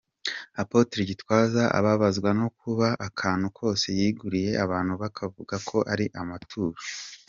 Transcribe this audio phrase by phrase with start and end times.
[0.61, 6.77] Apotre Gitwaza ababazwa no kuba akantu kose yiguriye abantu bavuga ko ari amaturo.